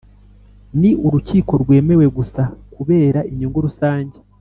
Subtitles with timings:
[0.79, 2.41] Ni urukiko rwemewe gusa
[2.73, 4.17] kubera inyungu rusange